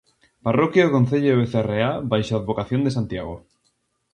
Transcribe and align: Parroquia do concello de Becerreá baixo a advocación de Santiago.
Parroquia 0.45 0.83
do 0.85 0.93
concello 0.97 1.29
de 1.31 1.39
Becerreá 1.41 1.91
baixo 2.11 2.31
a 2.33 2.39
advocación 2.41 2.81
de 2.83 2.95
Santiago. 2.97 3.35